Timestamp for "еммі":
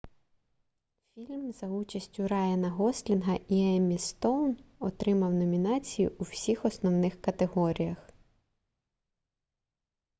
3.75-3.97